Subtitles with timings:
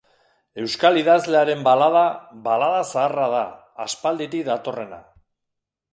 [0.61, 2.01] Euskal idazlearen balada,
[2.47, 3.45] balada zaharra da,
[3.87, 5.03] aspalditik datorrena.